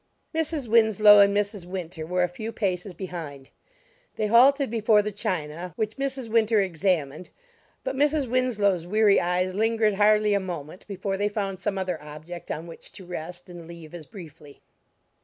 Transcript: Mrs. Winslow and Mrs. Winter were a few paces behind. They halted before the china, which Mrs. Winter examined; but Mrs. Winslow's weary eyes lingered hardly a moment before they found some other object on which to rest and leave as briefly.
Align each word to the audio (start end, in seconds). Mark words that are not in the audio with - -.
Mrs. 0.33 0.67
Winslow 0.67 1.19
and 1.19 1.37
Mrs. 1.37 1.63
Winter 1.63 2.07
were 2.07 2.23
a 2.23 2.27
few 2.27 2.51
paces 2.51 2.95
behind. 2.95 3.51
They 4.15 4.25
halted 4.25 4.71
before 4.71 5.03
the 5.03 5.11
china, 5.11 5.73
which 5.75 5.95
Mrs. 5.95 6.27
Winter 6.27 6.59
examined; 6.59 7.29
but 7.83 7.95
Mrs. 7.95 8.27
Winslow's 8.27 8.87
weary 8.87 9.19
eyes 9.21 9.53
lingered 9.53 9.93
hardly 9.93 10.33
a 10.33 10.39
moment 10.39 10.87
before 10.87 11.17
they 11.17 11.29
found 11.29 11.59
some 11.59 11.77
other 11.77 12.01
object 12.01 12.49
on 12.49 12.65
which 12.65 12.91
to 12.93 13.05
rest 13.05 13.47
and 13.47 13.67
leave 13.67 13.93
as 13.93 14.07
briefly. 14.07 14.63